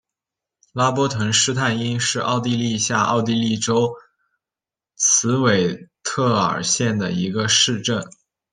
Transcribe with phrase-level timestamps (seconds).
[0.73, 3.93] 拉波滕施泰因是奥地利下奥地利州
[4.95, 8.03] 茨韦特尔县的一个市镇。